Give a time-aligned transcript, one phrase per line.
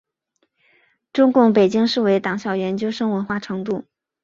[1.13, 3.85] 中共北京市委党校研究生文化程度。